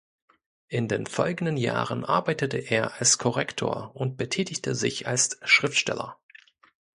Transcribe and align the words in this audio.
In 0.67 0.87
den 0.87 1.05
folgenden 1.05 1.57
Jahren 1.57 2.03
arbeitete 2.05 2.57
er 2.57 2.99
als 2.99 3.19
Korrektor 3.19 3.95
und 3.95 4.17
betätigte 4.17 4.73
sich 4.73 5.05
als 5.07 5.37
Schriftsteller. 5.43 6.17